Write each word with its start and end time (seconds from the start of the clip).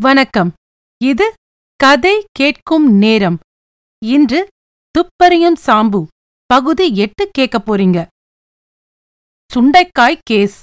வணக்கம். 0.00 0.52
இது 1.04 1.32
கதை 1.76 2.24
கேட்கும் 2.32 2.92
நேரம். 2.92 3.38
இன்று 4.06 4.48
துப்பறியும் 4.98 5.56
சாம்பு 5.66 6.06
பகுதி 6.46 6.96
எட்டு 6.96 7.28
கேட்க 7.30 7.58
போறீங்க. 7.58 8.06
சுண்டைக்காய் 9.54 10.18
கேஸ். 10.22 10.62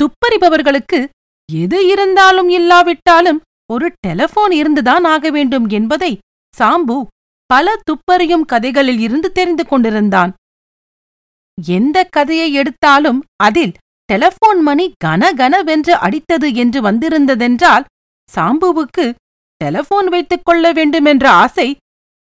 துப்பறிபவர்களுக்கு 0.00 1.08
எது 1.52 1.86
இருந்தாலும் 1.86 2.48
இல்லாவிட்டாலும் 2.48 3.40
ஒரு 3.72 3.92
டெலிபோன் 4.06 4.50
இருந்துதான் 4.50 5.04
ஆக 5.04 5.30
வேண்டும் 5.30 5.68
என்பதை 5.68 6.18
சாம்பு 6.58 7.06
பல 7.46 7.80
துப்பறியும் 7.90 8.44
கதைகளில் 8.44 8.98
இருந்து 8.98 9.32
தெரிந்து 9.32 9.66
கொண்டிருந்தான். 9.66 10.34
எந்த 11.66 12.04
கதையை 12.04 12.52
எடுத்தாலும் 12.52 13.22
அதில் 13.36 13.72
டெலிபோன் 14.04 14.62
மணி 14.62 14.92
கனகனவென்று 15.04 15.90
அடித்தது 15.90 16.54
என்று 16.54 16.80
வந்திருந்ததென்றால் 16.80 17.84
சாம்புவுக்கு 18.34 19.14
டெலபோன் 19.64 20.08
வைத்துக் 20.08 20.44
கொள்ள 20.44 20.72
வேண்டுமென்ற 20.72 21.30
ஆசை 21.30 21.76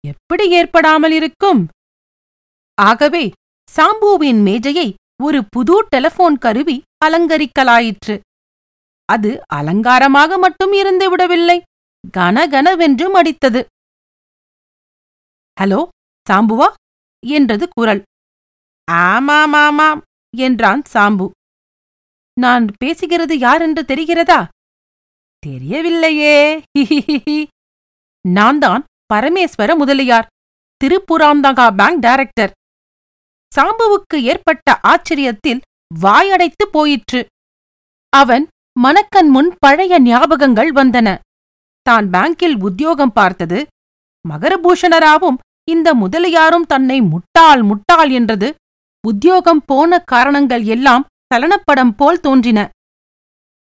எப்படி 0.05 0.51
ஏற்படாமல் 0.51 1.13
இருக்கும்? 1.13 1.69
ஆகவே 2.75 3.31
சாம்புவின் 3.69 4.43
மேஜையை 4.43 4.95
ஒரு 5.23 5.45
புது 5.51 5.75
டெலபோன் 5.83 6.37
கருவி 6.39 6.83
அலங்கரிக்கலாயிற்று. 7.05 8.21
அது 9.05 9.41
அலங்காரமாக 9.55 10.39
மட்டும் 10.39 10.73
இருந்து 10.73 11.11
விடவில்லை 11.11 11.63
கனகனவென்றும் 12.19 13.17
அடித்தது. 13.21 13.65
ஹலோ 15.61 15.81
சாம்புவா? 16.31 16.69
என்றது 17.23 17.69
குரல். 17.69 18.03
ஆமாம் 18.91 19.53
ஆமாம் 19.53 20.01
என்றான் 20.37 20.83
சாம்பு. 20.93 21.27
நான் 22.41 22.67
பேசுகிறது 22.85 23.33
யார் 23.33 23.63
என்று 23.63 23.83
தெரிகிறதா? 23.83 24.41
தெரியவில்லையே. 25.47 26.37
நான் 28.25 28.59
தான் 28.65 28.83
பரமேஸ்வர 29.13 29.71
முதலியார் 29.81 30.31
திருப்புராந்தகா 30.81 31.67
பேங்க் 31.81 32.03
டைரக்டர். 32.07 32.53
சாம்புவுக்கு 33.53 34.17
ஏற்பட்ட 34.31 34.69
ஆச்சரியத்தில் 34.93 35.61
வாயடைத்து 35.91 36.65
போயிற்று. 36.77 37.21
அவன் 38.13 38.45
மனக்கண் 38.77 39.31
முன் 39.35 39.51
பழைய 39.65 39.95
ஞாபகங்கள் 40.09 40.71
வந்தன. 40.81 41.09
தான் 41.87 42.07
பேங்கில் 42.15 42.57
உத்தியோகம் 42.69 43.17
பார்த்தது 43.19 43.59
மகரபூஷணராவும் 44.25 45.39
இந்த 45.73 45.89
முதலியாரும் 46.03 46.69
தன்னை 46.73 46.99
முட்டாள் 47.13 47.63
முட்டாள் 47.71 48.11
என்றது. 48.19 48.49
உத்தியோகம் 49.05 49.63
போன 49.71 49.99
காரணங்கள் 50.13 50.65
எல்லாம் 50.75 51.07
சலனப்படம் 51.31 51.93
போல் 52.01 52.23
தோன்றின. 52.27 52.61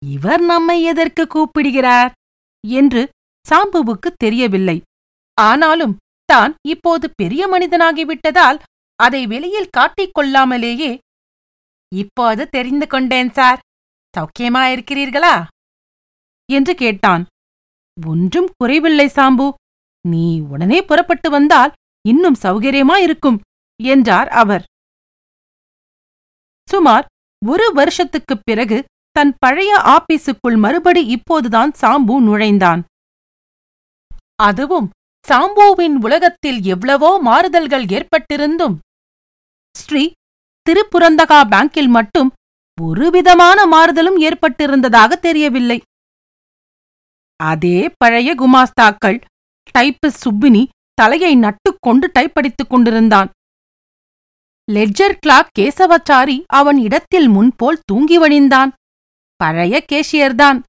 இவர் 0.06 0.40
நம்மை 0.40 0.82
எதற்கு 0.82 1.26
கூப்பிடுகிறார்? 1.26 2.12
என்று 2.68 3.08
சாம்புவுக்கு 3.48 4.12
தெரியவில்லை. 4.16 4.82
ஆனாலும் 5.40 5.96
தான் 6.24 6.54
இப்போது 6.68 7.12
பெரிய 7.14 7.48
மனிதனாகிவிட்டதால் 7.48 8.62
அதை 8.94 9.26
வெளியில் 9.26 9.68
காட்டிக் 9.68 10.18
கொள்ளாமலேயே. 10.18 10.98
இப்போது 11.94 12.48
தெரிந்து 12.48 12.86
கொண்டேன் 12.86 13.30
சார். 13.30 13.58
சௌக்கியமா 14.18 14.62
இருக்கிறீர்களா 14.72 15.46
என்று 16.52 16.74
கேட்டான். 16.74 17.26
ஒன்றும் 18.06 18.48
குறைவில்லை 18.56 19.06
சாம்பு. 19.06 19.50
நீ 20.08 20.40
உடனே 20.40 20.82
புறப்பட்டு 20.82 21.30
வந்தால் 21.30 21.72
இன்னும் 22.08 22.36
சௌகரியமா 22.42 23.02
இருக்கும் 23.02 23.40
என்றார் 23.82 24.28
அவர். 24.28 24.64
சுமார் 26.68 27.06
ஒரு 27.46 27.72
வருஷத்துக்குப் 27.72 28.40
பிறகு 28.44 28.84
தன் 29.16 29.32
பழைய 29.38 29.72
ஆபீஸுக்குள் 29.94 30.58
மறுபடி 30.64 31.02
இப்போதுதான் 31.06 31.70
சாம்பு 31.80 32.14
நுழைந்தான். 32.26 32.80
அதுவும் 34.42 34.88
சாம்புவின் 35.24 35.96
உலகத்தில் 36.06 36.58
எவ்வளவோ 36.74 37.10
மாறுதல்கள் 37.20 37.86
ஏற்பட்டிருந்தும் 37.96 38.76
ஸ்ரீ 39.74 40.02
திருப்புரந்தகா 40.66 41.40
பேங்கில் 41.52 41.90
மட்டும் 41.96 42.30
ஒருவிதமான 42.78 43.58
மாறுதலும் 43.74 44.18
ஏற்பட்டிருந்ததாக 44.28 45.12
தெரியவில்லை. 45.26 45.78
அதே 47.40 47.78
பழைய 47.96 48.30
குமாஸ்தாக்கள் 48.34 49.18
டைப்பிஸ் 49.74 50.22
சுப்பினி 50.24 50.62
தலையை 50.94 51.32
நட்டுக்கொண்டு 51.36 52.06
டைப்படித்துக் 52.16 52.70
கொண்டிருந்தான். 52.70 53.28
லெட்ஜர் 54.68 55.20
கிளாக் 55.26 55.52
கேசவச்சாரி 55.58 56.38
அவன் 56.60 56.78
இடத்தில் 56.78 57.28
முன்போல் 57.28 57.84
தூங்கி 57.84 58.18
வழிந்தான் 58.18 58.70
பழைய 59.36 59.84
கேஷியர்தான் 59.92 60.62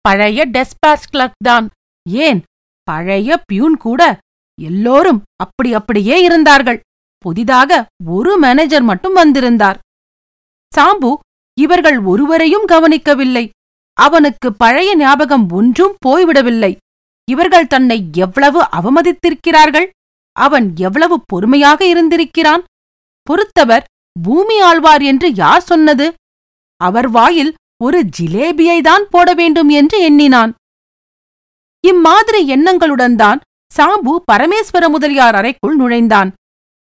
பழைய 0.00 0.48
டெஸ்பாச் 0.48 1.08
கிளர்க் 1.10 1.44
தான். 1.44 1.70
ஏன்? 2.08 2.42
பழைய 2.82 3.42
பியூன் 3.46 3.76
கூட 3.76 4.18
எல்லோரும் 4.60 5.22
அப்படி 5.36 5.74
அப்படியே 5.74 6.22
இருந்தார்கள். 6.22 6.80
புதிதாக 7.18 7.86
ஒரு 8.06 8.38
மேனேஜர் 8.38 8.82
மட்டும் 8.82 9.12
வந்திருந்தார். 9.12 9.78
சாம்பு 10.76 11.14
இவர்கள் 11.60 11.98
ஒருவரையும் 11.98 12.64
கவனிக்கவில்லை. 12.64 13.50
அவனுக்கு 13.92 14.52
பழைய 14.52 14.96
ஞாபகம் 14.96 15.48
ஒன்றும் 15.50 15.96
போய்விடவில்லை. 16.06 16.76
இவர்கள் 17.30 17.66
தன்னை 17.66 18.08
எவ்வளவு 18.12 18.62
அவமதித்திருக்கிறார்கள்? 18.62 19.88
அவன் 20.32 20.72
எவ்வளவு 20.76 21.22
பொறுமையாக 21.26 21.84
இருந்திருக்கிறான்? 21.84 22.64
பொறுத்தவர் 23.22 23.84
பூமி 24.22 24.60
ஆழ்வார் 24.60 25.02
என்று 25.02 25.34
யார் 25.34 25.62
சொன்னது? 25.62 26.14
அவர் 26.76 27.08
வாயில் 27.08 27.54
ஒரு 27.80 27.98
ஜிலேபியை 28.16 28.78
தான் 28.88 29.04
போட 29.12 29.28
வேண்டும் 29.40 29.70
என்று 29.80 29.96
எண்ணினான். 30.08 30.52
இம்மாதிரி 31.84 32.40
எண்ணங்களுடன் 32.54 33.16
தான் 33.22 33.38
சாம்பு 33.70 34.12
பரமேஸ்வர 34.30 34.84
முதலியார் 34.94 35.36
அறைக்குள் 35.40 35.76
நுழைந்தான். 35.80 36.30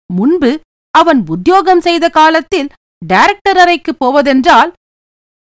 முன்பு 0.10 0.52
அவன் 0.94 1.20
உத்தியோகம் 1.34 1.84
செய்த 1.88 2.06
காலத்தில் 2.20 2.72
டைரக்டர் 3.02 3.60
அறைக்கு 3.64 3.92
போவதென்றால் 4.04 4.70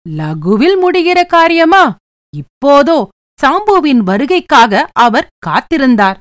லகுவில் 0.06 0.76
முடிகிற 0.82 1.18
காரியமா? 1.36 1.84
இப்போதோ 2.34 2.98
சாம்புவின் 3.38 4.02
வருகைக்காக 4.08 4.82
அவர் 5.04 5.30
காத்திருந்தார். 5.46 6.18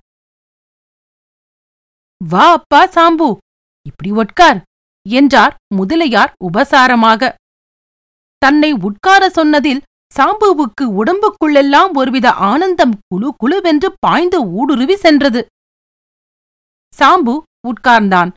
வா 2.21 2.45
அப்பா 2.57 2.81
சாம்பு 2.95 3.29
இப்படி 3.85 4.09
உட்கார் 4.23 4.59
என்றார் 5.05 5.53
முதலியார் 5.77 6.31
உபசாரமாக. 6.47 7.21
தன்னை 8.45 8.71
உட்கார 8.87 9.23
சொன்னதில் 9.29 9.81
சாம்புவுக்கு 10.11 10.83
உடம்புக்குள்ளெல்லாம் 10.99 11.91
ஒருவித 11.93 12.27
ஆனந்தம் 12.49 12.93
குழு 13.07 13.29
குழுவென்று 13.41 13.89
பாய்ந்து 13.99 14.37
ஊடுருவி 14.59 14.95
சென்றது. 14.95 15.41
சாம்பு 16.93 17.33
உட்கார்ந்தான். 17.67 18.31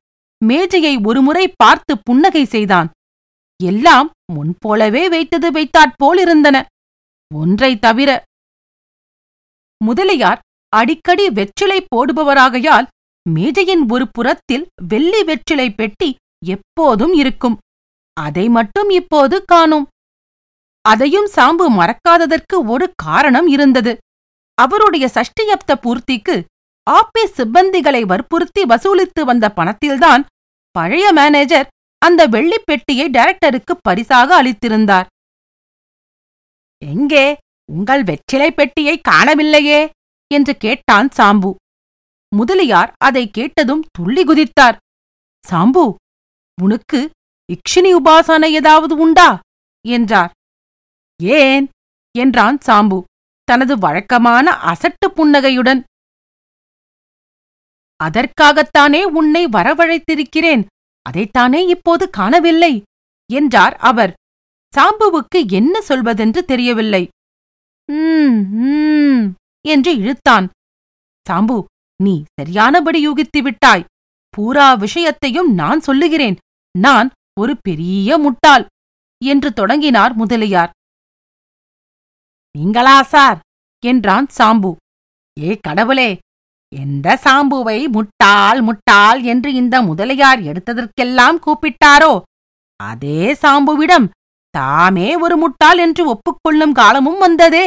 மேஜையை 0.45 0.95
ஒருமுறை 1.05 1.45
பார்த்து 1.57 1.93
புன்னகை 1.99 2.45
செய்தான். 2.45 2.89
எல்லாம் 3.62 4.09
முன்போலவே 4.33 5.09
வைத்தது 5.09 5.49
வைத்தாற்போலிருந்தன 5.51 6.57
ஒன்றை 7.35 7.73
தவிர 7.79 8.11
முதலியார் 9.85 10.43
அடிக்கடி 10.73 11.25
வெற்றிலை 11.31 11.79
போடுபவராகையால் 11.87 12.87
மேஜையின் 13.27 13.85
ஒரு 13.93 14.05
புறத்தில் 14.09 14.65
வெள்ளி 14.89 15.21
வெற்றிலை 15.25 15.69
பெட்டி 15.71 16.11
எப்போதும் 16.47 17.12
இருக்கும். 17.12 17.57
அதை 18.17 18.47
மட்டும் 18.49 18.91
இப்போது 18.91 19.37
காணும். 19.45 19.87
அதையும் 20.82 21.28
சாம்பு 21.37 21.65
மறக்காததற்கு 21.69 22.66
ஒரு 22.66 22.93
காரணம் 22.97 23.47
இருந்தது. 23.47 23.97
அவருடைய 24.54 25.10
சஷ்டியப்த 25.15 25.75
பூர்த்திக்கு 25.75 26.44
ஆபீஸ் 26.91 27.43
சிப்பந்திகளை 27.43 28.03
வற்புறுத்தி 28.03 28.62
வசூலித்து 28.62 29.25
வந்த 29.25 29.53
பணத்தில்தான் 29.56 30.25
பழைய 30.70 31.12
மேனேஜர் 31.12 31.69
அந்த 31.98 32.26
வெள்ளிப் 32.26 32.66
பெட்டியை 32.66 33.10
டைரக்டருக்கு 33.10 33.75
பரிசாக 33.81 34.43
அளித்திருந்தார். 34.43 35.06
எங்கே? 36.84 37.37
உங்கள் 37.72 38.03
வெற்றிலை 38.03 38.53
பெட்டியை 38.53 39.00
காணவில்லையே? 39.09 39.90
என்று 40.35 40.56
கேட்டான் 40.56 41.08
சாம்பு. 41.17 41.55
முதலியார் 42.37 42.93
அதை 42.99 43.31
கேட்டதும் 43.31 43.85
துள்ளி 43.90 44.25
குதித்தார். 44.25 44.76
சாம்பு 45.50 45.94
உனக்கு 46.62 47.11
இக்ஷினி 47.52 47.96
உபாசனை 48.05 48.44
ஏதாவது 48.44 48.96
உண்டா? 48.96 49.40
என்றார். 49.88 50.32
ஏன்? 51.23 51.67
என்றான் 52.15 52.59
சாம்பு 52.67 52.99
தனது 53.49 53.75
வழக்கமான 53.79 54.47
அசட்டு 54.71 55.07
புன்னகையுடன். 55.15 55.81
அதற்காகத்தானே 58.01 59.03
உன்னை 59.19 59.43
வரவழைத்திருக்கிறேன் 59.47 60.63
அதைத்தானே 61.07 61.61
இப்போது 61.69 62.05
காணவில்லை 62.11 62.73
என்றார் 63.31 63.77
அவர். 63.91 64.13
சாம்புவுக்கு 64.73 65.41
என்ன 65.51 65.75
சொல்வதென்று 65.89 66.41
தெரியவில்லை. 66.43 67.03
ம் 67.89 69.25
என்று 69.65 69.93
இழுத்தான். 69.97 70.47
சாம்பு 71.27 71.57
நீ 72.03 72.15
சரியானபடி 72.39 73.01
யூகித்து 73.09 73.41
விட்டாய். 73.43 73.87
பூரா 74.35 74.69
விஷயத்தையும் 74.75 75.51
நான் 75.55 75.81
சொல்லுகிறேன். 75.81 76.37
நான் 76.79 77.09
ஒரு 77.41 77.55
பெரிய 77.63 78.19
முட்டாள் 78.19 78.65
என்று 79.23 79.53
தொடங்கினார் 79.53 80.15
முதலியார். 80.15 80.73
நீங்களா 82.54 83.02
சார்? 83.04 83.38
என்றான் 83.82 84.26
சாம்பு. 84.38 84.70
ஏ 85.37 85.50
கடவுளே! 85.66 86.10
எந்த 86.72 87.08
சாம்புவை 87.25 87.78
முட்டாள் 87.88 88.60
முட்டாள் 88.62 89.20
என்று 89.22 89.50
இந்த 89.54 89.76
முதலியார் 89.82 90.40
எடுத்ததற்கெல்லாம் 90.40 91.38
கூப்பிட்டாரோ 91.38 92.12
அதே 92.81 93.22
சாம்புவிடம் 93.34 94.06
தாமே 94.54 95.08
ஒரு 95.16 95.37
முட்டாள் 95.37 95.78
என்று 95.78 96.02
ஒப்புக்கொள்ளும் 96.06 96.75
காலமும் 96.81 97.19
வந்ததே! 97.19 97.66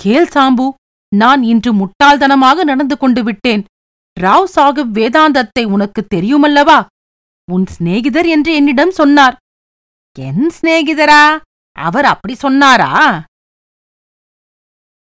கேள் 0.00 0.30
சாம்பு 0.30 0.66
நான் 1.12 1.42
இன்று 1.42 1.70
முட்டாள்தனமாக 1.72 2.64
நடந்து 2.64 2.96
கொண்டு 2.98 3.22
விட்டேன். 3.22 3.62
ராவ் 4.16 4.50
சாகிப் 4.54 4.92
வேதாந்தத்தை 4.98 5.64
உனக்கு 5.66 6.00
தெரியுமல்லவா? 6.14 6.78
உன் 7.48 7.66
சிநேகிதர் 7.66 8.28
என்று 8.28 8.50
என்னிடம் 8.54 8.90
சொன்னார். 8.90 9.36
என் 10.16 10.46
சிநேகிதரா? 10.50 11.22
அவர் 11.80 12.04
அப்படி 12.04 12.34
சொன்னாரா? 12.34 12.90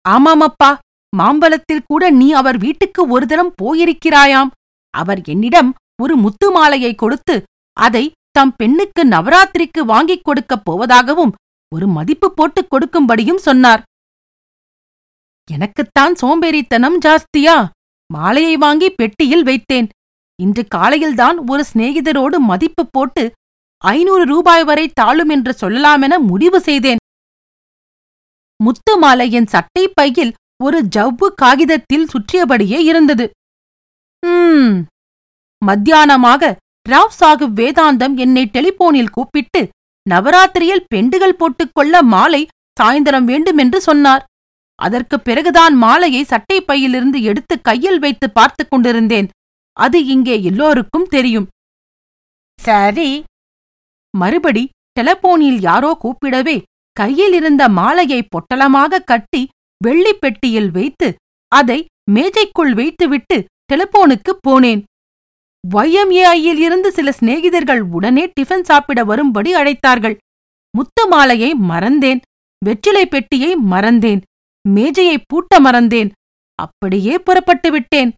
ஆமாமப்பா 0.09 0.71
மாம்பழத்தில் 1.17 1.87
கூட 1.87 2.11
நீ 2.11 2.33
அவர் 2.33 2.59
வீட்டுக்கு 2.59 3.09
ஒரு 3.09 3.27
தரம் 3.27 3.55
போயிருக்கிறாயாம். 3.63 4.51
அவர் 4.91 5.21
என்னிடம் 5.25 5.75
ஒரு 6.03 6.17
முத்து 6.17 6.51
மாலையை 6.51 6.95
கொடுத்து 6.95 7.43
அதை 7.73 8.13
தம் 8.31 8.55
பெண்ணுக்கு 8.57 9.03
நவராத்திரிக்கு 9.05 9.81
வாங்கிக் 9.81 10.25
கொடுக்கப் 10.25 10.65
போவதாகவும் 10.71 11.33
ஒரு 11.75 11.87
மதிப்பு 11.87 12.35
போட்டுக் 12.35 12.71
கொடுக்கும்படியும் 12.73 13.45
சொன்னார். 13.49 13.83
எனக்குத்தான் 15.51 16.15
சோம்பேறித்தனம் 16.23 16.99
ஜாஸ்தியா? 17.05 17.69
மாலையை 18.13 18.57
வாங்கி 18.57 18.91
பெட்டியில் 18.91 19.45
வைத்தேன். 19.45 19.89
இன்று 20.43 20.67
காலையில்தான் 20.69 21.49
ஒரு 21.49 21.65
சிநேகிதரோடு 21.73 22.39
மதிப்பு 22.39 22.89
போட்டு 22.91 23.33
ஐநூறு 23.83 24.25
ரூபாய் 24.25 24.65
வரை 24.65 24.89
தாழும் 24.89 25.29
என்று 25.29 25.57
சொல்லலாமென 25.61 26.19
முடிவு 26.19 26.61
செய்தேன். 26.61 26.97
முத்து 28.65 29.01
என் 29.31 29.47
சட்டை 29.47 29.89
பையில் 29.95 30.35
ஒரு 30.63 30.89
ஜவ்வு 30.97 31.27
காகிதத்தில் 31.35 32.07
சுற்றியபடியே 32.07 32.79
இருந்தது. 32.79 33.31
ம் 34.27 34.85
மத்தியானமாக 35.67 36.57
ராவ் 36.89 37.09
சாகிப் 37.21 37.61
வேதாந்தம் 37.61 38.17
என்னை 38.17 38.51
டெலிபோனில் 38.53 39.11
கூப்பிட்டு 39.11 39.69
நவராத்திரியில் 40.11 40.87
பெண்டுகள் 40.95 41.29
போட்டுக்கொள்ள 41.29 42.03
மாலை 42.03 42.49
சாயந்தரம் 42.81 43.25
வேண்டுமென்று 43.25 43.81
சொன்னார். 43.81 44.25
அதற்குப் 44.75 45.25
பிறகுதான் 45.25 45.75
மாலையை 45.75 46.25
சட்டை 46.25 46.61
பையிலிருந்து 46.61 47.23
எடுத்து 47.23 47.61
கையில் 47.61 47.99
வைத்து 47.99 48.31
பார்த்துக் 48.31 48.71
கொண்டிருந்தேன். 48.71 49.29
அது 49.73 50.05
இங்கே 50.05 50.43
எல்லோருக்கும் 50.43 51.07
தெரியும். 51.07 51.49
சரி. 52.61 53.25
மறுபடி 54.19 54.69
டெலபோனில் 55.01 55.61
யாரோ 55.61 55.99
கூப்பிடவே 56.03 56.63
கையில் 56.93 57.33
இருந்த 57.33 57.69
மாலையை 57.69 58.29
பொட்டலமாக 58.29 59.05
கட்டி 59.05 59.49
வெள்ளிப் 59.85 60.21
பெட்டியில் 60.21 60.71
வைத்து 60.71 61.15
அதை 61.49 61.87
மேஜைக்குள் 62.11 62.75
வைத்துவிட்டு 62.75 63.45
டெலபோனுக்குப் 63.73 64.43
போனேன். 64.49 64.83
ஒய்எம்ஏஐயில் 65.75 66.59
இருந்து 66.59 66.93
சில 66.93 67.15
சிநேகிதர்கள் 67.21 67.81
உடனே 67.81 68.33
டிஃபன் 68.41 68.63
சாப்பிட 68.63 69.05
வரும்படி 69.05 69.55
அழைத்தார்கள். 69.55 70.17
முத்து 70.77 71.09
மாலையை 71.09 71.55
மறந்தேன் 71.55 72.21
வெற்றிலை 72.65 73.07
பெட்டியை 73.07 73.57
மறந்தேன் 73.57 74.21
மேஜையை 74.69 75.19
பூட்ட 75.19 75.59
மறந்தேன் 75.59 76.11
அப்படியே 76.55 77.19
புறப்பட்டு 77.19 77.71
விட்டேன். 77.71 78.13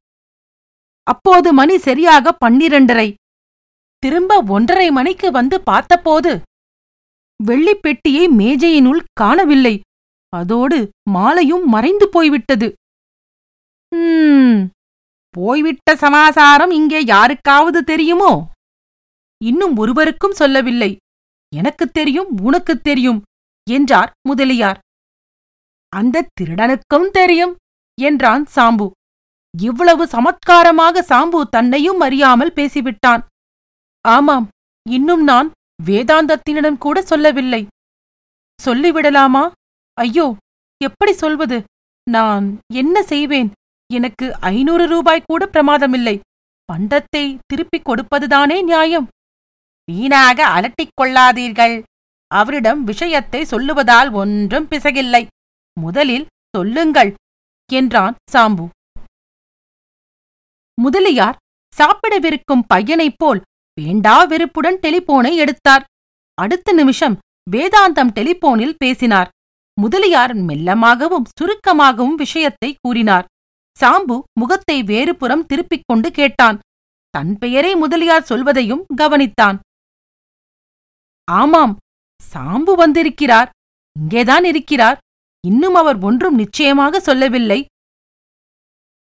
அப்போது 1.03 1.53
மணி 1.53 1.79
சரியாக 1.79 2.37
பன்னிரண்டரை. 2.45 3.15
திரும்ப 4.05 4.43
ஒன்றரை 4.49 4.91
மணிக்கு 4.91 5.31
வந்து 5.31 5.61
பார்த்தபோது 5.61 6.43
வெள்ளிப் 7.45 7.83
பெட்டியை 7.83 8.29
மேஜையினுள் 8.29 9.05
காணவில்லை. 9.13 9.81
அதோடு 10.29 10.91
மாலையும் 11.11 11.69
மறைந்து 11.69 12.09
போய்விட்டது. 12.09 12.75
"ம், 13.97 14.69
போய்விட்ட 15.29 15.97
சமாசாரம் 15.97 16.71
இங்கே 16.71 17.05
யாருக்காவது 17.05 17.85
தெரியுமோ? 17.85 18.51
இன்னும் 19.45 19.77
ஒருவருக்கும் 19.77 20.33
சொல்லவில்லை. 20.33 20.97
எனக்குத் 21.55 21.93
தெரியும் 21.93 22.39
உனக்குத் 22.43 22.83
தெரியும் 22.83 23.23
என்றார் 23.71 24.13
முதலியார். 24.29 24.79
அந்த 25.89 26.29
திருடனுக்கும் 26.41 27.11
தெரியும் 27.13 27.57
என்றான் 28.01 28.47
சாம்பு. 28.55 28.91
இவ்வளவு 29.63 30.07
சமத்காரமாக 30.07 31.01
சாம்பு 31.01 31.43
தன்னையும் 31.51 32.01
அறியாமல் 32.01 32.53
பேசிவிட்டான். 32.53 33.33
ஆமாம் 34.05 34.47
இன்னும் 34.87 35.23
நான் 35.25 35.49
வேதாந்தத்தினிடம் 35.83 36.79
கூட 36.79 37.03
சொல்லவில்லை. 37.03 37.63
சொல்லிவிடலாமா? 38.59 39.45
ஐயோ 39.99 40.27
எப்படி 40.81 41.13
சொல்வது? 41.13 41.59
நான் 42.07 42.47
என்ன 42.73 42.97
செய்வேன்? 43.03 43.51
எனக்கு 43.91 44.27
ஐநூறு 44.41 44.85
ரூபாய் 44.87 45.27
கூட 45.27 45.47
பிரமாதமில்லை. 45.47 46.17
பண்டத்தை 46.69 47.25
திருப்பிக் 47.47 47.87
கொடுப்பதுதானே 47.89 48.59
நியாயம். 48.63 49.07
வீணாக 49.89 50.39
அலட்டிக் 50.47 50.97
கொள்ளாதீர்கள். 51.01 51.77
அவரிடம் 52.31 52.85
விஷயத்தை 52.85 53.41
சொல்லுவதால் 53.43 54.11
ஒன்றும் 54.13 54.69
பிசகில்லை. 54.71 55.23
முதலில் 55.81 56.27
சொல்லுங்கள் 56.57 57.11
என்றான் 57.71 58.15
சாம்பு. 58.33 58.67
முதலியார் 60.79 61.41
சாப்பிடவிருக்கும் 61.73 62.67
பையனைப் 62.67 63.19
போல் 63.19 63.41
வேண்டா 63.81 64.25
வெறுப்புடன் 64.25 64.79
டெலிபோனை 64.83 65.35
எடுத்தார். 65.35 65.85
அடுத்த 66.35 66.73
நிமிஷம் 66.73 67.19
வேதாந்தம் 67.51 68.13
டெலிபோனில் 68.13 68.77
பேசினார். 68.79 69.29
முதலியார் 69.81 70.37
மெல்லமாகவும் 70.37 71.27
சுருக்கமாகவும் 71.39 72.15
விஷயத்தை 72.15 72.77
கூறினார். 72.81 73.25
சாம்பு 73.81 74.21
முகத்தை 74.41 74.83
வேறுபுறம் 74.83 75.47
திருப்பிக் 75.47 75.87
கொண்டு 75.87 76.11
கேட்டான். 76.11 76.59
தன் 77.11 77.39
பெயரை 77.39 77.75
முதலியார் 77.75 78.23
சொல்வதையும் 78.23 78.85
கவனித்தான். 78.97 79.59
ஆமாம் 81.31 81.77
சாம்பு 82.35 82.73
வந்திருக்கிறார். 82.75 83.51
இங்கேதான் 84.01 84.45
இருக்கிறார். 84.45 84.99
இன்னும் 85.47 85.75
அவர் 85.75 85.99
ஒன்றும் 86.01 86.35
நிச்சயமாக 86.35 87.01
சொல்லவில்லை. 87.01 87.61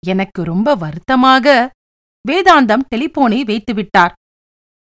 எனக்கு 0.07 0.43
ரொம்ப 0.43 0.75
வருத்தமாக 0.75 1.73
வேதாந்தம் 2.29 2.85
டெலிபோனை 2.95 3.41
வைத்துவிட்டார். 3.51 4.13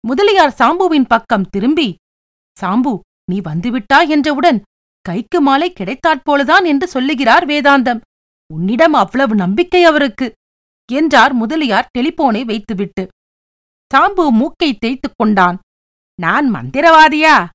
முதலியார் 0.07 0.55
சாம்புவின் 0.59 1.05
பக்கம் 1.07 1.49
திரும்பி 1.49 1.95
சாம்பு 2.61 2.99
நீ 3.31 3.39
வந்துவிட்டாய் 3.39 4.07
என்றவுடன் 4.07 4.61
கைக்கு 5.01 5.41
மாலை 5.41 5.73
கிடைத்தாற்போலதான் 5.73 6.65
என்று 6.65 6.87
சொல்லுகிறார் 6.87 7.45
வேதாந்தம். 7.45 8.01
உன்னிடம் 8.53 8.93
அவ்வளவு 8.93 9.35
நம்பிக்கை 9.35 9.83
அவருக்கு 9.83 10.33
என்றார் 10.91 11.33
முதலியார் 11.33 11.87
டெலிபோனை 11.97 12.45
வைத்துவிட்டு. 12.45 13.07
சாம்பு 13.93 14.29
மூக்கை 14.29 14.77
தேய்த்துக் 14.77 15.13
கொண்டான். 15.17 15.59
நான் 16.19 16.53
மந்திரவாதியா? 16.53 17.47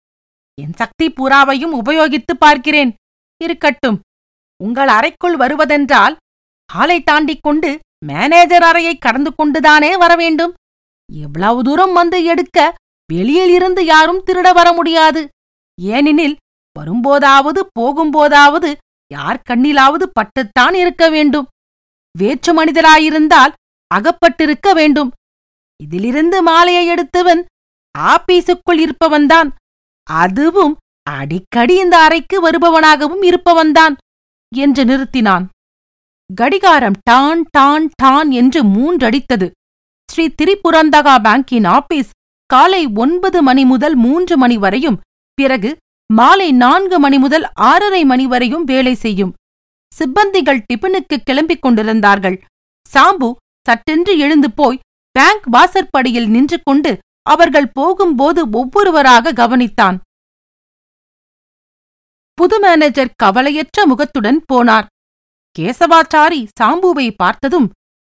என் 0.60 0.72
சக்தி 0.72 1.10
பூராவையும் 1.10 1.74
உபயோகித்துப் 1.82 2.40
பார்க்கிறேன். 2.40 2.94
இருக்கட்டும் 3.42 4.00
உங்கள் 4.64 4.88
அறைக்குள் 4.88 5.36
வருவதென்றால் 5.36 6.16
ஹாலை 6.72 7.02
தாண்டிக் 7.02 7.42
கொண்டு 7.42 7.80
மேனேஜர் 8.06 8.62
அறையை 8.62 8.98
கடந்து 8.98 9.34
கொண்டுதானே 9.34 9.96
வரவேண்டும் 9.96 10.54
எவ்வளவு 11.12 11.62
தூரம் 11.62 11.92
வந்து 11.92 12.24
எடுக்க 12.24 12.74
வெளியில் 13.12 13.48
இருந்து 13.48 13.84
யாரும் 13.84 14.24
திருட 14.26 14.52
வர 14.52 14.72
முடியாது. 14.72 15.28
ஏனெனில் 15.82 16.36
வரும்போதாவது 16.78 17.70
போகும்போதாவது 17.80 18.74
யார் 19.12 19.42
கண்ணிலாவது 19.50 20.06
பட்டுத்தான் 20.12 20.74
இருக்க 20.74 21.08
வேண்டும். 21.08 21.46
வேற்று 22.18 22.64
மனிதராயிருந்தால் 22.64 23.52
அகப்பட்டிருக்க 23.94 24.74
வேண்டும். 24.74 25.10
இதிலிருந்து 25.82 26.42
மாலையை 26.42 26.86
எடுத்தவன் 26.86 27.44
ஆபீஸுக்குள் 27.98 28.80
இருப்பவன்தான். 28.86 29.48
அதுவும் 30.02 30.76
அடிக்கடி 31.10 31.74
இந்த 31.74 31.98
அறைக்கு 31.98 32.50
வருபவனாகவும் 32.50 33.22
இருப்பவன்தான் 33.22 33.94
என்று 34.56 34.84
நிறுத்தினான். 34.84 35.44
கடிகாரம் 36.36 36.98
டான் 37.02 37.44
டான் 37.50 37.90
டான் 38.02 38.30
என்று 38.30 38.62
மூன்றடித்தது. 38.64 39.50
ஸ்ரீ 40.12 40.24
திரிபுரந்தகா 40.38 41.14
பேங்கின் 41.26 41.66
ஆபீஸ் 41.68 42.10
காலை 42.50 42.82
ஒன்பது 42.94 43.38
மணி 43.42 43.64
முதல் 43.64 43.94
மூன்று 43.94 44.34
மணி 44.38 44.56
வரையும் 44.58 45.00
பிறகு 45.38 45.70
மாலை 46.10 46.52
நான்கு 46.52 46.98
மணி 46.98 47.18
முதல் 47.18 47.46
ஆறரை 47.70 48.04
மணி 48.04 48.26
வரையும் 48.26 48.64
வேலை 48.64 48.94
செய்யும். 48.94 49.32
சிப்பந்திகள் 49.92 50.64
டிபனுக்கு 50.68 51.16
கிளம்பிக் 51.28 51.62
கொண்டிருந்தார்கள். 51.64 52.36
சாம்பு 52.86 53.28
சட்டென்று 53.66 54.12
எழுந்து 54.18 54.48
போய் 54.52 54.82
பேங்க் 55.10 55.46
வாசற்படியில் 55.46 56.28
நின்று 56.28 56.58
கொண்டு 56.62 56.92
அவர்கள் 57.22 57.72
போகும்போது 57.72 58.40
ஒவ்வொருவராக 58.50 59.32
கவனித்தான். 59.32 59.96
புது 62.38 62.58
மேனேஜர் 62.60 63.16
கவலையற்ற 63.22 63.86
முகத்துடன் 63.86 64.40
போனார். 64.52 64.88
கேசவாச்சாரி 65.56 66.40
சாம்புவை 66.60 67.06
பார்த்ததும் 67.16 67.68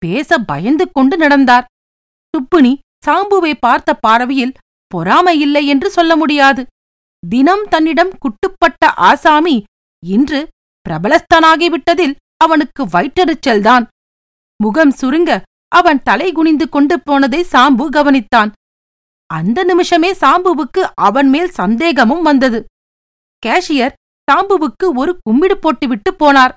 பேச 0.02 0.38
பயந்து 0.50 0.84
கொண்டு 0.90 1.16
நடந்தார். 1.16 1.66
சுப்புனி 2.34 2.72
சாம்புவை 3.06 3.52
பார்த்த 3.60 3.94
பார்வையில் 3.94 4.56
பொறாமை 4.86 5.40
இல்லை 5.40 5.66
என்று 5.66 5.90
சொல்ல 5.90 6.16
முடியாது. 6.16 6.66
தினம் 7.28 7.64
தன்னிடம் 7.68 8.12
குட்டுப்பட்ட 8.22 8.90
ஆசாமி 8.94 9.62
இன்று 10.02 10.40
பிரபலஸ்தனாகிவிட்டதில் 10.86 12.14
அவனுக்கு 12.36 12.82
வயிற்றெரிச்சல்தான். 12.84 13.84
முகம் 14.56 14.94
சுருங்க 15.00 15.30
அவன் 15.68 16.02
தலை 16.02 16.32
குனிந்து 16.32 16.68
கொண்டு 16.68 17.00
போனதை 17.00 17.46
சாம்பு 17.52 17.84
கவனித்தான். 17.92 18.50
அந்த 19.26 19.64
நிமிஷமே 19.64 20.10
சாம்புவுக்கு 20.12 20.82
அவன் 20.94 21.28
மேல் 21.28 21.50
சந்தேகமும் 21.50 22.22
வந்தது. 22.22 22.64
கேஷியர் 23.46 23.96
சாம்புவுக்கு 24.28 24.86
ஒரு 24.94 25.18
கும்பிடு 25.22 25.58
போட்டுவிட்டு 25.58 26.10
போனார். 26.12 26.52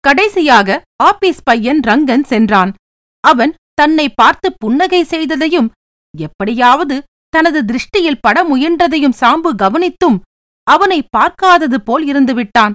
கடைசியாக 0.00 0.82
ஆபீஸ் 1.02 1.42
பையன் 1.42 1.80
ரங்கன் 1.80 2.24
சென்றான். 2.24 2.72
அவன் 3.20 3.52
தன்னை 3.78 4.06
பார்த்து 4.14 4.48
புன்னகை 4.58 5.00
செய்ததையும் 5.04 5.68
எப்படியாவது 6.14 6.96
தனது 7.32 7.60
திருஷ்டியில் 7.64 8.22
பட 8.26 8.38
முயன்றதையும் 8.44 9.18
சாம்பு 9.20 9.50
கவனித்தும் 9.56 10.18
அவனை 10.66 10.98
பார்க்காதது 11.10 11.78
போல் 11.80 12.04
இருந்துவிட்டான் 12.06 12.74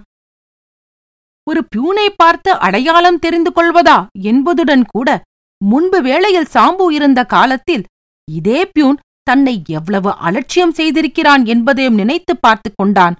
ஒரு 1.47 1.61
பியூனை 1.75 2.07
பார்த்து 2.15 2.51
அடையாளம் 2.57 3.19
தெரிந்து 3.19 3.51
கொள்வதா 3.51 3.97
என்பதுடன் 4.21 4.83
கூட 4.85 5.09
முன்பு 5.61 5.99
வேளையில் 6.01 6.51
சாம்பு 6.53 6.85
இருந்த 6.91 7.19
காலத்தில் 7.25 7.85
இதே 8.27 8.59
பியூன் 8.65 8.99
தன்னை 9.23 9.55
எவ்வளவு 9.69 10.11
அலட்சியம் 10.17 10.75
செய்திருக்கிறான் 10.77 11.43
என்பதையும் 11.45 11.93
நினைத்து 11.93 12.33
பார்த்து 12.35 12.69
கொண்டான். 12.71 13.15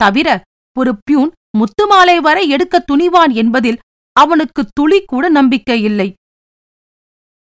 தவிர 0.00 0.28
ஒரு 0.76 0.92
பியூன் 1.04 1.30
முத்துமாலை 1.58 2.16
வரை 2.20 2.44
எடுக்க 2.48 2.84
துணிவான் 2.90 3.32
என்பதில் 3.34 3.80
அவனுக்கு 4.16 4.62
துளி 4.72 4.98
கூட 5.04 5.24
நம்பிக்கை 5.28 5.78
இல்லை. 5.82 6.08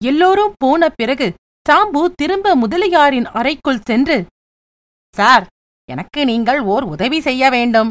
எல்லோரும் 0.05 0.55
போன 0.59 0.89
பிறகு 0.89 1.29
சாம்பு 1.69 2.03
திரும்ப 2.15 2.55
முதலியாரின் 2.55 3.27
அறைக்குள் 3.39 3.85
சென்று 3.85 4.19
சார் 5.15 5.45
எனக்கு 5.89 6.21
நீங்கள் 6.25 6.61
ஓர் 6.73 6.85
உதவி 6.85 7.19
செய்ய 7.21 7.51
வேண்டும். 7.51 7.91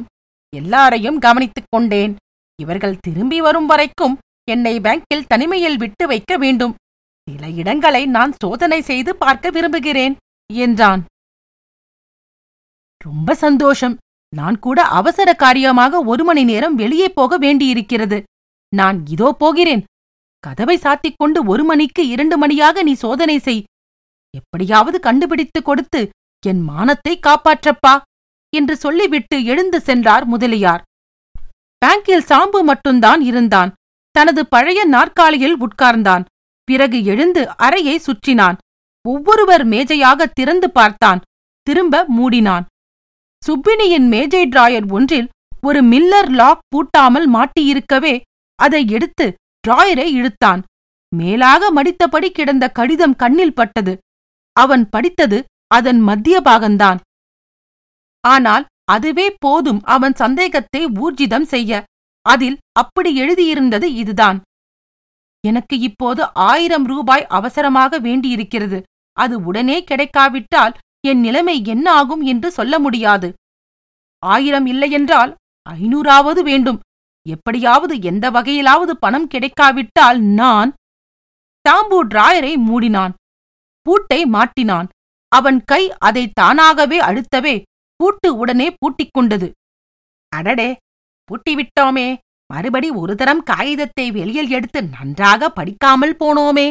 எல்லாரையும் 0.54 1.20
கவனித்துக் 1.20 1.70
கொண்டேன். 1.70 2.16
இவர்கள் 2.60 3.02
திரும்பி 3.02 3.40
வரும் 3.42 3.66
வரைக்கும் 3.66 4.16
என்னை 4.52 4.74
பேங்கில் 4.80 5.28
தனிமையில் 5.28 5.78
விட்டு 5.78 6.08
வைக்க 6.08 6.38
வேண்டும். 6.38 6.74
சில 7.28 7.50
இடங்களை 7.50 8.06
நான் 8.06 8.34
சோதனை 8.44 8.82
செய்து 8.82 9.12
பார்க்க 9.16 9.50
விரும்புகிறேன் 9.50 10.16
என்றான். 10.50 11.02
ரொம்ப 12.98 13.36
சந்தோஷம். 13.36 13.98
நான் 14.34 14.60
கூட 14.60 14.80
அவசர 15.00 15.30
காரியமாக 15.34 16.02
ஒரு 16.04 16.24
மணி 16.24 16.44
நேரம் 16.44 16.76
வெளியே 16.76 17.10
போக 17.10 17.38
வேண்டியிருக்கிறது. 17.38 18.24
நான் 18.74 18.98
இதோ 19.06 19.30
போகிறேன். 19.38 19.84
கதவை 20.40 20.78
சாத்திக் 20.78 21.18
கொண்டு 21.18 21.40
ஒரு 21.46 21.64
மணிக்கு 21.64 22.08
இரண்டு 22.08 22.36
மணியாக 22.38 22.84
நீ 22.84 22.94
சோதனை 22.94 23.38
செய். 23.38 23.64
எப்படியாவது 24.34 24.98
கண்டுபிடித்துக் 25.00 25.66
கொடுத்து 25.66 26.02
என் 26.46 26.62
மானத்தை 26.70 27.14
காப்பாற்றப்பா 27.28 27.94
என்று 28.54 28.76
சொல்லிவிட்டு 28.78 29.38
எழுந்து 29.44 29.80
சென்றார் 29.80 30.26
முதலியார். 30.26 30.82
பேங்கில் 31.82 32.28
சாம்பு 32.30 32.60
மட்டும்தான் 32.64 33.22
இருந்தான். 33.22 33.72
தனது 34.16 34.42
பழைய 34.48 34.86
நாற்காலியில் 34.86 35.58
உட்கார்ந்தான். 35.66 36.24
பிறகு 36.64 36.98
எழுந்து 37.04 37.42
அறையை 37.58 37.96
சுற்றினான். 38.00 38.58
ஒவ்வொருவர் 39.06 39.64
மேஜையாக 39.68 40.26
திறந்து 40.34 40.68
பார்த்தான். 40.72 41.22
திரும்ப 41.68 42.06
மூடினான். 42.18 42.66
சுப்பினியின் 43.44 44.08
மேஜை 44.08 44.44
டிராயர் 44.48 44.88
ஒன்றில் 44.92 45.30
ஒரு 45.62 45.80
மில்லர் 45.84 46.32
லாக் 46.40 46.66
பூட்டாமல் 46.72 47.28
மாட்டியிருக்கவே 47.36 48.16
அதை 48.60 48.82
எடுத்து 48.90 49.28
டிராயரை 49.68 50.08
இழுத்தான். 50.18 50.62
மேலாக 51.16 51.72
மடித்தபடி 51.74 52.28
கிடந்த 52.30 52.66
கடிதம் 52.70 53.16
கண்ணில் 53.16 53.56
பட்டது. 53.56 53.98
அவன் 54.56 54.90
படித்தது 54.90 55.38
அதன் 55.68 56.00
மத்திய 56.00 56.42
பாகந்தான். 56.42 57.00
ஆனால் 58.24 58.66
அதுவே 58.84 59.36
போதும் 59.40 59.82
அவன் 59.84 60.14
சந்தேகத்தை 60.14 60.86
ஊர்ஜிதம் 60.86 61.48
செய்ய. 61.54 61.84
அதில் 62.26 62.58
அப்படி 62.72 63.12
எழுதியிருந்தது 63.22 63.88
இதுதான். 64.02 64.42
எனக்கு 65.44 65.80
இப்போது 65.80 66.22
ஆயிரம் 66.34 66.86
ரூபாய் 66.86 67.26
அவசரமாக 67.28 68.00
வேண்டியிருக்கிறது. 68.00 68.80
அது 69.18 69.36
உடனே 69.44 69.84
கிடைக்காவிட்டால் 69.84 70.74
என் 71.08 71.20
நிலைமை 71.20 71.56
என்ன 71.66 71.92
ஆகும் 71.92 72.22
என்று 72.22 72.52
சொல்ல 72.52 72.80
முடியாது. 72.80 73.34
ஆயிரம் 74.24 74.66
இல்லையென்றால் 74.66 75.36
ஐநூறாவது 75.70 76.42
வேண்டும். 76.42 76.80
எப்படியாவது 77.36 77.96
எந்த 78.02 78.26
வகையிலாவது 78.32 78.94
பணம் 79.00 79.28
கிடைக்காவிட்டால் 79.28 80.20
நான் 80.40 80.70
தாம்பூ 81.66 81.98
டிராயரை 82.12 82.54
மூடினான். 82.68 83.14
பூட்டை 83.86 84.22
மாட்டினான். 84.26 84.88
அவன் 85.32 85.60
கை 85.66 85.84
அதை 86.08 86.24
தானாகவே 86.34 86.98
அழுத்தவே 87.00 87.56
பூட்டு 88.00 88.30
உடனே 88.38 88.68
பூட்டிக் 88.78 89.14
கொண்டது. 89.14 89.48
அடடே 90.32 90.70
பூட்டிவிட்டோமே. 91.30 92.08
மறுபடி 92.54 92.90
ஒரு 93.02 93.14
தரம் 93.16 93.44
காகிதத்தை 93.44 94.06
வெளியில் 94.12 94.50
எடுத்து 94.50 94.80
நன்றாக 94.84 95.50
படிக்காமல் 95.50 96.16
போனோமே. 96.20 96.68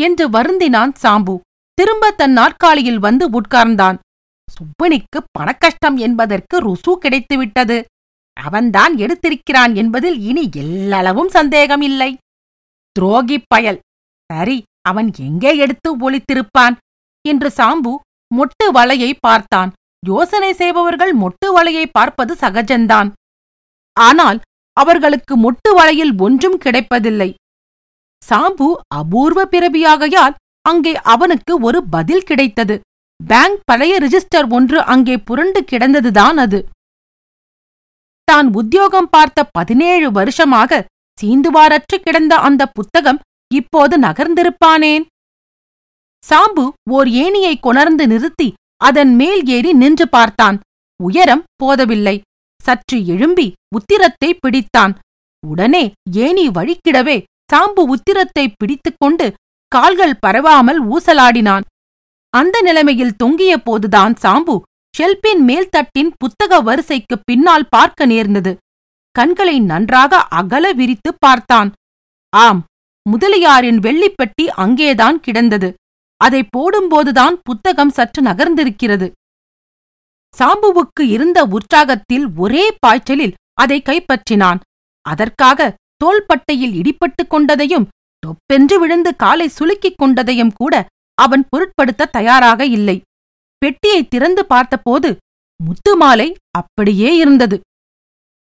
என்று 0.00 0.24
வருந்தினான் 0.30 0.92
சாம்பு. 1.02 1.34
திரும்ப 1.78 2.10
தன் 2.10 2.32
நாற்காலியில் 2.32 2.98
வந்து 2.98 3.24
உட்கார்ந்தான். 3.40 3.98
சுப்பனிக்கு 4.54 5.18
பணக்கஷ்டம் 5.38 5.98
என்பதற்கு 6.06 6.56
ருசு 6.66 6.92
கிடைத்துவிட்டது. 7.04 7.78
அவன்தான் 8.36 8.94
எடுத்திருக்கிறான் 8.96 9.72
என்பதில் 9.74 10.18
இனி 10.20 10.44
எல்லளவும் 10.62 11.30
சந்தேகம் 11.36 11.80
இல்லை 11.80 12.10
துரோகி 12.96 13.38
பயல். 13.46 13.78
சரி 14.30 14.58
அவன் 14.88 15.08
எங்கே 15.18 15.52
எடுத்து 15.56 15.90
ஒளித்திருப்பான்? 15.96 16.74
என்று 17.24 17.48
சாம்பு 17.56 17.92
மொட்டு 18.30 18.66
வலையை 18.72 19.10
பார்த்தான். 19.20 19.70
யோசனை 20.06 20.50
செய்பவர்கள் 20.52 21.12
மொட்டு 21.16 21.46
வலையை 21.56 21.84
பார்ப்பது 21.92 22.32
சகஜந்தான் 22.34 23.08
ஆனால் 23.96 24.38
அவர்களுக்கு 24.76 25.34
மொட்டு 25.36 25.70
வலையில் 25.78 26.12
ஒன்றும் 26.18 26.58
கிடைப்பதில்லை. 26.58 27.30
சாம்பு 28.22 28.68
அபூர்வ 28.94 29.40
பிறவியாகையால் 29.44 30.36
அங்கே 30.68 30.92
அவனுக்கு 31.14 31.52
ஒரு 31.60 31.78
பதில் 31.88 32.22
கிடைத்தது. 32.22 32.76
பேங்க் 33.20 33.60
பழைய 33.64 33.94
ரிஜிஸ்டர் 33.98 34.48
ஒன்று 34.48 34.78
அங்கே 34.82 35.16
புரண்டு 35.18 35.60
கிடந்ததுதான் 35.72 36.38
அது. 36.44 36.60
தான் 38.30 38.48
உத்தியோகம் 38.60 39.12
பார்த்த 39.14 39.48
பதினேழு 39.56 40.08
வருஷமாக 40.18 40.80
சீந்துவாரற்று 41.18 41.96
கிடந்த 42.04 42.34
அந்த 42.48 42.62
புத்தகம் 42.76 43.22
இப்போது 43.50 43.94
நகர்ந்திருப்பானேன் 44.06 45.04
சாம்பு 46.22 46.64
ஓர் 46.96 47.08
ஏணியை 47.22 47.54
கொணர்ந்து 47.66 48.04
நிறுத்தி 48.12 48.48
அதன் 48.80 49.12
மேல் 49.20 49.40
ஏறி 49.56 49.70
நின்று 49.80 50.06
பார்த்தான். 50.08 50.56
உயரம் 51.00 51.42
போதவில்லை. 51.62 52.16
சற்று 52.60 52.96
எழும்பி 53.12 53.46
உத்திரத்தை 53.76 54.30
பிடித்தான். 54.44 54.92
உடனே 55.42 55.84
ஏணி 56.26 56.44
வழிக்கிடவே 56.56 57.16
சாம்பு 57.52 57.82
உத்திரத்தை 57.94 58.44
பிடித்துக்கொண்டு 58.60 59.26
கால்கள் 59.72 60.20
பரவாமல் 60.24 60.80
ஊசலாடினான். 60.94 61.64
அந்த 62.34 62.56
நிலைமையில் 62.66 63.16
தொங்கிய 63.22 63.52
போதுதான் 63.68 64.14
சாம்பு 64.24 64.56
ஷெல்பின் 64.98 65.42
மேல்தட்டின் 65.48 66.10
புத்தக 66.16 66.60
வரிசைக்கு 66.60 67.16
பின்னால் 67.24 67.68
பார்க்க 67.68 68.06
நேர்ந்தது. 68.06 68.56
கண்களை 69.10 69.60
நன்றாக 69.60 70.22
அகல 70.22 70.72
விரித்து 70.72 71.10
பார்த்தான். 71.18 71.72
ஆம் 72.36 72.64
முதலியாரின் 73.10 73.78
வெள்ளிப்பெட்டி 73.78 74.46
அங்கேதான் 74.64 75.20
கிடந்தது. 75.20 75.74
அதை 76.16 76.48
போடும்போதுதான் 76.56 77.34
புத்தகம் 77.42 77.90
சற்று 77.90 78.22
நகர்ந்திருக்கிறது. 78.22 79.10
சாம்புவுக்கு 80.38 81.04
இருந்த 81.08 81.38
உற்சாகத்தில் 81.46 82.26
ஒரே 82.36 82.76
பாய்ச்சலில் 82.78 83.36
அதை 83.54 83.82
கைப்பற்றினான். 83.84 84.60
அதற்காக 85.06 85.76
தோள்பட்டையில் 85.96 86.74
இடிப்பட்டுக் 86.80 87.30
கொண்டதையும் 87.30 87.88
தொப்பென்று 88.22 88.80
விழுந்து 88.80 89.16
காலை 89.16 89.50
சுலுக்கிக் 89.58 90.00
கொண்டதையும் 90.02 90.52
கூட 90.54 90.74
அவன் 91.14 91.46
பொருட்படுத்த 91.48 92.04
தயாராக 92.06 92.64
இல்லை. 92.64 92.96
பெட்டியை 93.60 94.08
திறந்து 94.08 94.46
பார்த்தபோது 94.46 95.16
முத்து 95.64 95.96
மாலை 95.96 96.34
அப்படியே 96.50 97.16
இருந்தது. 97.16 97.60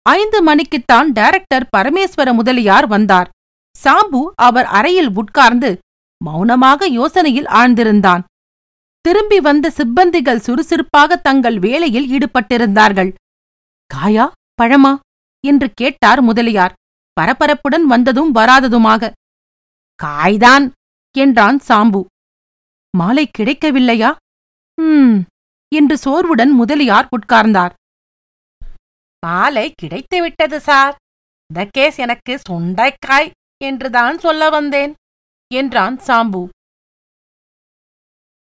ஐந்து 0.02 0.38
மணிக்குத்தான் 0.44 1.08
டைரக்டர் 1.12 1.68
பரமேஸ்வர 1.76 2.34
முதலியார் 2.34 2.86
வந்தார். 2.86 3.28
சாம்பு 3.74 4.22
அவர் 4.34 4.64
அறையில் 4.64 5.10
உட்கார்ந்து 5.14 5.78
மௌனமாக 6.24 6.88
யோசனையில் 6.88 7.48
ஆழ்ந்திருந்தான். 7.60 8.22
திரும்பி 9.00 9.40
வந்த 9.40 9.70
சிப்பந்திகள் 9.70 10.38
சுறுசுறுப்பாக 10.38 11.16
தங்கள் 11.16 11.58
வேலையில் 11.58 12.08
ஈடுபட்டிருந்தார்கள். 12.12 13.12
காயா 13.94 14.26
பழமா? 14.62 14.92
என்று 15.46 15.68
கேட்டார் 15.74 16.22
முதலியார். 16.22 16.72
பரபரப்புடன் 17.20 17.86
வந்ததும் 17.88 18.34
வராததுமாக. 18.34 19.10
காய்தான் 20.02 20.70
என்றான் 21.18 21.58
சாம்பு. 21.68 22.04
மாலை 22.96 23.30
கிடைக்கவில்லையா? 23.38 24.10
ம் 24.82 25.16
என்று 25.72 25.96
சோர்வுடன் 25.96 26.52
முதலியார் 26.52 27.08
உட்கார்ந்தார். 27.16 27.72
மாலை 29.26 29.74
கிடைத்துவிட்டது 29.82 30.56
சார். 30.56 30.94
இந்த 31.50 31.68
கேஸ் 31.70 31.98
எனக்கு 31.98 32.40
சுண்டைக்காய் 32.48 33.30
என்றுதான் 33.64 34.18
சொல்ல 34.18 34.50
வந்தேன் 34.50 34.94
என்றான் 35.54 35.96
சாம்பு. 35.96 36.42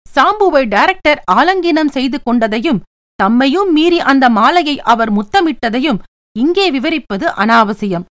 சாம்புவை 0.06 0.68
டைரக்டர் 0.68 1.22
ஆலங்கீனம் 1.32 1.94
செய்து 1.96 2.20
கொண்டதையும் 2.24 2.80
தம்மையும் 3.22 3.70
மீறி 3.72 4.00
அந்த 4.00 4.30
மாலையை 4.30 4.80
அவர் 4.80 5.12
முத்தமிட்டதையும் 5.12 6.02
இங்கே 6.38 6.70
விவரிப்பது 6.70 7.26
அனாவசியம். 7.28 8.04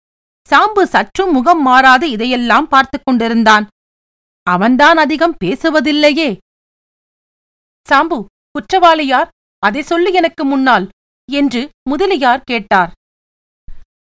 சாம்பு 0.50 0.82
சற்றும் 0.82 1.32
முகம் 1.32 1.62
மாறாது 1.62 2.10
இதையெல்லாம் 2.10 2.68
பார்த்துக் 2.68 3.02
கொண்டிருந்தான். 3.04 3.66
அவன்தான் 4.46 4.96
அதிகம் 4.96 5.36
பேசுவதில்லையே 5.44 6.30
சாம்பு 7.86 8.18
குற்றவாளியார் 8.54 9.30
அதை 9.62 9.82
சொல்லு 9.82 10.10
எனக்கு 10.12 10.44
முன்னால் 10.44 10.86
என்று 11.28 11.60
முதலியார் 11.90 12.46
கேட்டார். 12.50 12.90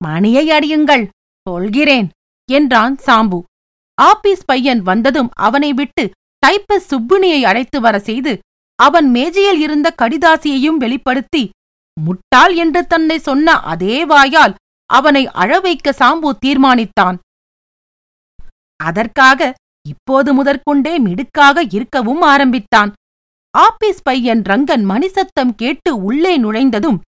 மணியை 0.05 0.45
அடியுங்கள் 0.49 1.05
சொல்கிறேன் 1.45 2.07
என்றான் 2.49 2.95
சாம்பு. 3.05 3.39
ஆபீஸ் 3.97 4.43
பையன் 4.45 4.81
வந்ததும் 4.81 5.29
அவனை 5.47 5.71
விட்டு 5.73 6.03
டைப்பஸ் 6.43 6.89
சுப்புனியை 6.91 7.39
அழைத்து 7.41 7.77
வர 7.81 7.95
செய்து 7.99 8.33
அவன் 8.79 9.07
மேஜையில் 9.11 9.59
இருந்த 9.59 9.87
கடிதாசியையும் 10.01 10.81
வெளிப்படுத்தி 10.83 11.43
முட்டாள் 11.97 12.53
என்று 12.55 12.81
தன்னை 12.85 13.17
சொன்ன 13.19 13.55
அதே 13.71 13.95
வாயால் 14.05 14.53
அவனை 14.89 15.23
அழவைக்க 15.43 15.93
சாம்பு 16.01 16.29
தீர்மானித்தான். 16.45 17.17
அதற்காக 18.79 19.49
இப்போது 19.85 20.29
முதற்கொண்டே 20.33 20.93
மிடுக்காக 20.99 21.63
இருக்கவும் 21.75 22.23
ஆரம்பித்தான். 22.33 22.91
ஆபீஸ் 23.51 24.01
பையன் 24.01 24.41
ரங்கன் 24.41 24.85
மணிசத்தம் 24.85 25.55
கேட்டு 25.55 26.03
உள்ளே 26.03 26.37
நுழைந்ததும் 26.37 26.99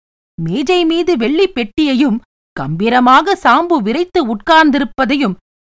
மேஜை 0.42 0.84
மீது 0.84 1.16
வெள்ளிப் 1.16 1.54
பெட்டியையும் 1.54 2.20
கம்பீரமாக 2.52 3.38
சாம்பு 3.42 3.82
விரைத்து 3.82 4.36
உட்கார்ந்திருப்பதையும் 4.36 5.34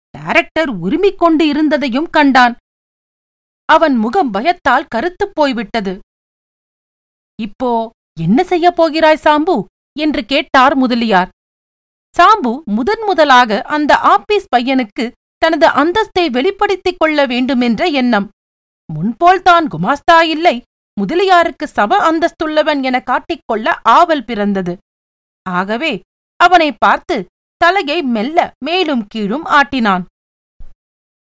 டைரக்டர் 0.09 0.69
உரிமிக் 0.69 1.17
கொண்டு 1.17 1.47
இருந்ததையும் 1.47 2.09
கண்டான். 2.09 2.55
அவன் 3.65 3.95
முகம் 3.95 4.31
பயத்தால் 4.31 4.85
கருத்துப் 4.89 5.31
போய்விட்டது. 5.33 5.99
இப்போ 7.41 7.89
என்ன 8.19 8.43
செய்யப் 8.43 8.75
போகிறாய் 8.75 9.19
சாம்பு? 9.23 9.63
என்று 9.99 10.25
கேட்டார் 10.25 10.75
முதலியார். 10.75 11.29
சாம்பு 12.17 12.63
முதன் 12.63 13.03
முதலாக 13.05 13.61
அந்த 13.61 13.97
ஆபீஸ் 13.97 14.45
பையனுக்கு 14.55 15.11
தனது 15.37 15.67
அந்தஸ்தை 15.67 16.29
வெளிப்படுத்திக் 16.31 16.99
கொள்ள 16.99 17.25
வேண்டுமென்ற 17.25 17.85
எண்ணம். 17.85 18.29
முன்போல் 18.91 19.41
தான் 19.41 19.67
குமாஸ்தா 19.67 20.21
இல்லை. 20.21 20.61
முதலியாருக்கு 20.99 21.67
சம 21.67 22.11
அந்தஸ்துள்ளவன் 22.11 22.83
என 22.83 23.03
காட்டிக்கொள்ள 23.05 23.79
ஆவல் 23.83 24.25
பிறந்தது. 24.25 24.77
ஆகவே 25.49 26.01
அவனை 26.35 26.71
பார்த்து 26.71 27.25
தலையை 27.57 28.01
மெல்ல 28.01 28.51
மேலும் 28.65 29.07
கீழும் 29.07 29.45
ஆட்டினான். 29.45 30.03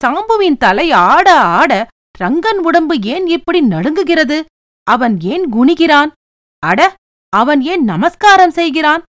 சாம்புவின் 0.04 0.58
தலை 0.58 0.92
ஆட 0.92 1.40
ஆட 1.40 1.88
ரங்கன் 2.20 2.60
உடம்பு 2.64 3.02
ஏன் 3.02 3.28
இப்படி 3.28 3.60
நடுங்குகிறது? 3.62 4.46
அவன் 4.84 5.20
ஏன் 5.22 5.54
குணிகிறான் 5.54 6.12
அட 6.60 6.96
அவன் 7.30 7.62
ஏன் 7.62 7.84
நமஸ்காரம் 7.84 8.52
செய்கிறான்? 8.52 9.04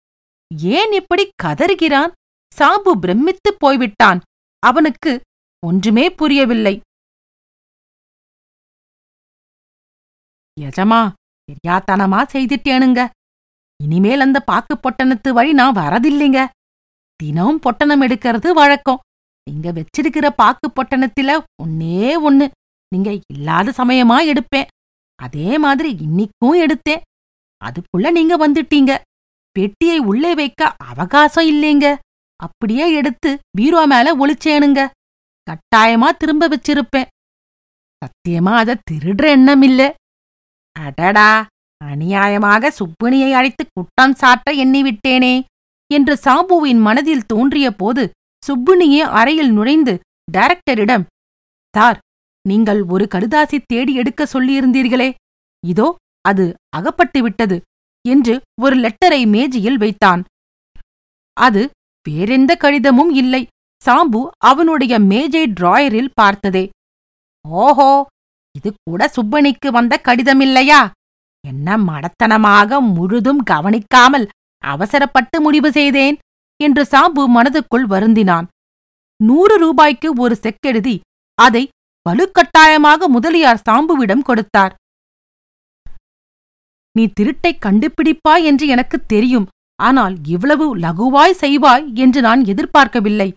ஏன் 0.57 0.91
இப்படி 0.91 1.29
கதறுகிறான்? 1.43 2.11
சாம்பு 2.55 2.91
பிரமித்துப் 3.01 3.59
போய்விட்டான். 3.59 4.21
அவனுக்கு 4.59 5.21
ஒன்றுமே 5.65 6.09
புரியவில்லை. 6.09 6.81
எஜமா 10.59 10.99
தெரியாத்தனமா 11.49 12.19
செய்திட்டேனுங்க. 12.33 13.09
இனிமேல் 13.83 14.19
அந்த 14.19 14.39
பாக்கு 14.39 14.77
பொட்டணத்து 14.77 15.29
வழி 15.29 15.53
நான் 15.53 15.75
வரதில்லைங்க. 15.75 16.47
தினமும் 17.15 17.59
பொட்டணம் 17.59 18.01
எடுக்கிறது 18.01 18.51
வழக்கம். 18.51 18.99
நீங்க 19.49 19.71
வச்சிருக்கிற 19.71 20.29
பாக்கு 20.29 20.71
பொட்டணத்துல 20.71 21.43
ஒன்னே 21.63 22.21
ஒன்னு 22.21 22.51
நீங்க 22.95 23.19
இல்லாத 23.33 23.73
சமயமா 23.77 24.17
எடுப்பேன். 24.31 24.67
அதே 25.15 25.57
மாதிரி 25.57 25.97
இன்னிக்கும் 26.05 26.57
எடுத்தேன். 26.65 27.01
அதுக்குள்ள 27.61 28.11
நீங்க 28.11 28.47
வந்துட்டீங்க. 28.47 28.99
பெட்டியை 29.51 29.99
உள்ளே 29.99 30.35
வைக்க 30.35 30.75
அவகாசம் 30.77 31.47
இல்லைங்க. 31.47 31.97
அப்படியே 32.35 32.93
எடுத்து 32.93 33.39
பீரோ 33.57 33.85
மேல 33.85 34.15
ஒளிச்சேனுங்க. 34.15 34.89
கட்டாயமா 35.47 36.09
திரும்ப 36.17 36.47
வச்சிருப்பேன். 36.47 37.05
சத்தியமா 38.01 38.53
அத 38.55 38.77
திருடுற 38.91 39.25
எண்ணம் 39.27 39.61
இல்ல. 39.61 39.95
அடடா 40.79 41.31
அநியாயமாக 41.81 42.71
சுப்பினியை 42.79 43.31
அழைத்து 43.31 43.63
குற்றம் 43.67 44.15
சாட்ட 44.21 44.47
எண்ணிவிட்டேனே 44.63 45.35
என்று 45.91 46.13
சாம்புவின் 46.25 46.81
மனதில் 46.87 47.27
தோன்றிய 47.27 47.67
போது 47.71 48.03
சுப்பினியே 48.43 49.03
அறையில் 49.19 49.51
நுழைந்து 49.51 49.93
டைரக்டரிடம் 50.31 51.05
சார் 51.73 51.97
நீங்கள் 52.45 52.81
ஒரு 52.83 53.05
கடுதாசி 53.13 53.57
தேடி 53.65 53.93
எடுக்க 53.93 54.27
சொல்லியிருந்தீர்களே. 54.33 55.09
இதோ 55.63 55.87
அது 56.21 56.45
அகப்பட்டு 56.75 57.19
விட்டது 57.21 57.57
என்று 58.05 58.33
ஒரு 58.61 58.75
லெட்டரை 58.75 59.21
மேஜையில் 59.27 59.77
வைத்தான். 59.77 60.21
அது 61.37 61.61
வேறெந்த 62.05 62.51
கடிதமும் 62.55 63.11
இல்லை. 63.13 63.41
சாம்பு 63.81 64.21
அவனுடைய 64.51 64.93
மேஜை 64.99 65.43
டிராயரில் 65.59 66.13
பார்த்ததே. 66.13 66.65
ஓஹோ 67.45 67.89
இது 68.57 68.73
கூட 68.83 69.11
சுப்பனிக்கு 69.15 69.71
வந்த 69.71 70.01
கடிதமில்லையா? 70.03 70.89
என்ன 71.47 71.77
மடத்தனமாக 71.77 72.79
முழுதும் 72.93 73.43
கவனிக்காமல் 73.43 74.27
அவசரப்பட்டு 74.63 75.41
முடிவு 75.41 75.71
செய்தேன் 75.71 76.17
என்று 76.63 76.83
சாம்பு 76.83 77.21
மனதுக்குள் 77.27 77.85
வருந்தினான். 77.89 78.47
நூறு 79.23 79.57
ரூபாய்க்கு 79.57 80.13
ஒரு 80.17 80.37
செக்கெழுதி 80.41 80.99
அதை 81.35 81.69
வலுக்கட்டாயமாக 82.09 83.05
முதலியார் 83.07 83.61
சாம்புவிடம் 83.69 84.21
கொடுத்தார். 84.21 84.75
நீ 86.91 87.11
திருட்டை 87.19 87.57
கண்டுபிடிப்பாய் 87.65 88.43
என்று 88.43 88.67
எனக்குத் 88.67 89.07
தெரியும். 89.07 89.47
ஆனால் 89.83 90.15
இவ்வளவு 90.23 90.77
லகுவாய் 90.77 91.37
செய்வாய் 91.41 91.93
என்று 91.93 92.21
நான் 92.21 92.43
எதிர்பார்க்கவில்லை. 92.45 93.33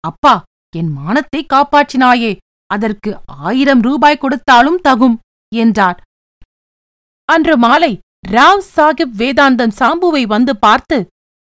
அப்பா 0.00 0.42
என் 0.76 0.90
மானத்தை 0.90 1.46
காப்பாற்றினாயே. 1.52 2.36
அதற்கு 2.66 3.20
ஆயிரம் 3.26 3.80
ரூபாய் 3.80 4.16
கொடுத்தாலும் 4.16 4.80
தகும் 4.88 5.16
என்றார். 5.54 6.00
அன்று 7.24 7.56
மாலை 7.56 7.98
ராவ் 8.28 8.62
சாஹிப் 8.76 9.14
வேதாந்தன் 9.16 9.72
சாம்புவை 9.78 10.22
வந்து 10.22 10.56
பார்த்து 10.56 11.06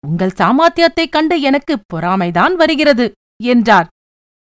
உங்கள் 0.07 0.33
சாமர்த்தியத்தைக் 0.37 1.09
கண்டு 1.09 1.41
எனக்கு 1.41 1.79
பொறாமைதான் 1.95 2.53
வருகிறது 2.53 3.13
என்றார். 3.43 3.87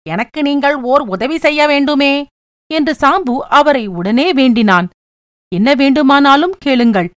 எனக்கு 0.10 0.42
நீங்கள் 0.42 0.76
ஓர் 0.76 1.02
உதவி 1.02 1.38
செய்ய 1.38 1.68
வேண்டுமே 1.68 2.28
என்று 2.74 2.94
சாம்பு 2.94 3.38
அவரை 3.50 3.88
உடனே 3.88 4.34
வேண்டினான். 4.34 4.90
என்ன 5.56 5.74
வேண்டுமானாலும் 5.74 6.56
கேளுங்கள். 6.58 7.10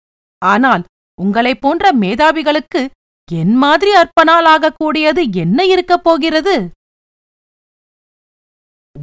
ஆனால் 0.46 0.84
உங்களைப் 1.22 1.62
போன்ற 1.62 1.92
மேதாவிகளுக்கு 1.92 2.90
என் 3.32 3.56
மாதிரி 3.56 3.92
அற்பனாலாகக்கூடியது 3.94 5.36
என்ன 5.36 5.66
இருக்கப் 5.66 6.04
போகிறது? 6.04 6.70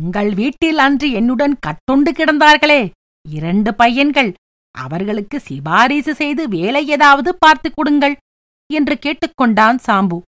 உங்கள் 0.02 0.34
வீட்டில் 0.34 0.78
அன்று 0.78 1.10
என்னுடன் 1.10 1.58
கட்டுண்டு 1.66 2.10
கிடந்தார்களே. 2.10 2.90
இரண்டு 3.28 3.74
பையன்கள் 3.74 4.34
அவர்களுக்கு 4.70 5.40
சிபாரிசு 5.40 6.14
செய்து 6.14 6.48
வேலை 6.48 6.88
ஏதாவது 6.88 7.36
பார்த்துக் 7.38 7.72
கொடுங்கள் 7.76 8.16
என்று 8.72 8.94
கேட்டுக்கொண்டான் 8.94 9.78
சாம்பு. 9.86 10.20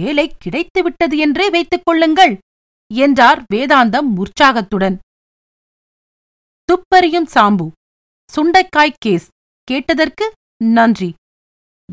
வேலை 0.00 0.36
கிடைத்துவிட்டது 0.44 1.16
என்றே 1.16 1.50
வைத்துக் 1.50 1.82
கொள்ளுங்கள் 1.84 2.38
என்றார் 2.94 3.44
வேதாந்தம் 3.54 4.16
உற்சாகத்துடன். 4.16 4.98
துப்பறியும் 6.64 7.26
சாம்பு 7.34 7.70
சுண்டைக்காய் 8.36 8.94
கேஸ் 8.98 9.28
கேட்டதற்கு 9.64 10.32
நன்றி. 10.64 11.14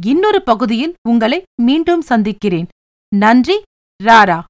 இன்னொரு 0.02 0.44
பகுதியில் 0.44 0.94
உங்களை 1.10 1.44
மீண்டும் 1.62 2.02
சந்திக்கிறேன். 2.02 2.68
நன்றி 3.16 3.62
ராரா. 4.04 4.44